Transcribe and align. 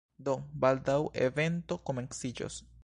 Do, 0.27 0.33
baldaŭ 0.63 0.95
evento 1.27 1.81
komenciĝos 1.91 2.61